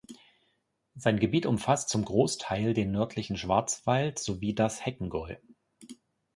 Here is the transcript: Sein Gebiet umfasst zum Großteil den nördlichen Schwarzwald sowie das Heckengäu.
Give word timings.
Sein 0.95 1.19
Gebiet 1.19 1.45
umfasst 1.45 1.89
zum 1.89 2.05
Großteil 2.05 2.73
den 2.73 2.89
nördlichen 2.91 3.37
Schwarzwald 3.37 4.17
sowie 4.17 4.55
das 4.55 4.83
Heckengäu. 4.83 5.35